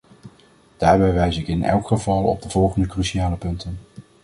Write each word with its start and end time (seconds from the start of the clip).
Daarbij 0.77 1.13
wijs 1.13 1.37
ik 1.37 1.47
in 1.47 1.63
elk 1.63 1.87
geval 1.87 2.23
op 2.23 2.41
de 2.41 2.49
volgende 2.49 2.87
cruciale 2.87 3.35
punten. 3.35 3.79